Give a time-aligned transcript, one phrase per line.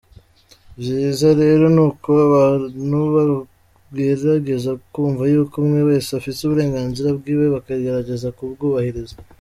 [0.79, 9.15] Vyiza rero nuko abantu bogerageza kwumva yuko umwe wese afise uburenganzira bwiwe bakagerageza kubwubahiriza".